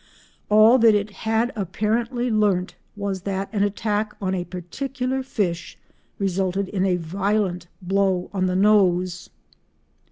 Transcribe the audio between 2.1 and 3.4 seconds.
learnt was